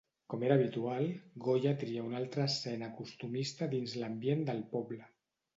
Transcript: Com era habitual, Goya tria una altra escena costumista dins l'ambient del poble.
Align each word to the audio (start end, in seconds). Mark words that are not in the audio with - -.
Com 0.33 0.43
era 0.45 0.53
habitual, 0.59 1.03
Goya 1.47 1.73
tria 1.83 2.07
una 2.07 2.19
altra 2.21 2.45
escena 2.53 2.91
costumista 3.03 3.71
dins 3.75 3.97
l'ambient 4.01 4.43
del 4.49 4.65
poble. 4.77 5.07